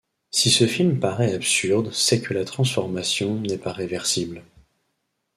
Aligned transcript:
Si 0.31 0.49
ce 0.49 0.65
film 0.65 0.99
paraît 0.99 1.35
absurde 1.35 1.91
c'est 1.93 2.21
que 2.21 2.33
la 2.33 2.43
transformation 2.43 3.39
n'est 3.39 3.59
pas 3.59 3.71
réversible. 3.71 4.43